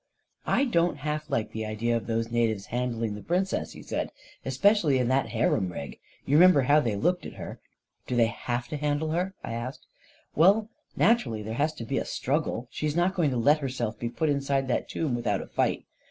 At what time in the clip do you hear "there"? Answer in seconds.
11.43-11.53